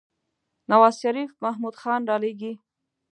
[0.71, 2.53] نوازشريف محمود خان رالېږي.